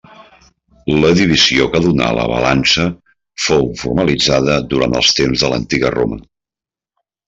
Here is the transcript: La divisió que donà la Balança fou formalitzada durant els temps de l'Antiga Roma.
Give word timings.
La 1.03 1.11
divisió 1.19 1.67
que 1.75 1.81
donà 1.83 2.07
la 2.21 2.25
Balança 2.33 2.87
fou 3.51 3.71
formalitzada 3.85 4.59
durant 4.75 5.01
els 5.03 5.17
temps 5.23 5.45
de 5.49 5.57
l'Antiga 5.57 5.97
Roma. 6.01 6.23